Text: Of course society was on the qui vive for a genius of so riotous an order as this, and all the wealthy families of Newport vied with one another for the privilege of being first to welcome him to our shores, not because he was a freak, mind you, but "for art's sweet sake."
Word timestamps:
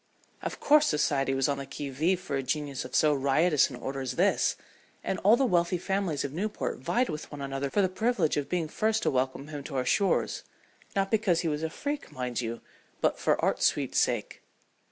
Of 0.41 0.59
course 0.59 0.87
society 0.87 1.35
was 1.35 1.47
on 1.47 1.59
the 1.59 1.67
qui 1.67 1.89
vive 1.91 2.19
for 2.19 2.35
a 2.35 2.41
genius 2.41 2.83
of 2.85 2.95
so 2.95 3.13
riotous 3.13 3.69
an 3.69 3.75
order 3.75 4.01
as 4.01 4.13
this, 4.13 4.55
and 5.03 5.19
all 5.19 5.37
the 5.37 5.45
wealthy 5.45 5.77
families 5.77 6.25
of 6.25 6.33
Newport 6.33 6.79
vied 6.79 7.07
with 7.07 7.31
one 7.31 7.39
another 7.39 7.69
for 7.69 7.83
the 7.83 7.87
privilege 7.87 8.35
of 8.35 8.49
being 8.49 8.67
first 8.67 9.03
to 9.03 9.11
welcome 9.11 9.49
him 9.49 9.63
to 9.65 9.75
our 9.75 9.85
shores, 9.85 10.41
not 10.95 11.11
because 11.11 11.41
he 11.41 11.47
was 11.47 11.61
a 11.61 11.69
freak, 11.69 12.11
mind 12.11 12.41
you, 12.41 12.61
but 12.99 13.19
"for 13.19 13.39
art's 13.45 13.67
sweet 13.67 13.93
sake." 13.93 14.41